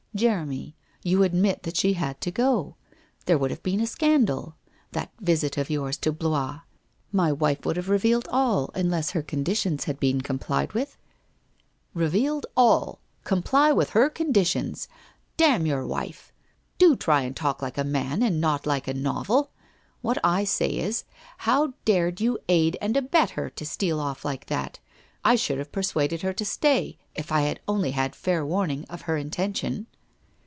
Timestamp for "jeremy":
0.21-0.75